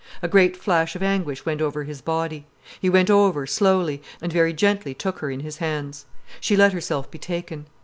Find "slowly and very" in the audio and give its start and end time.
3.45-4.51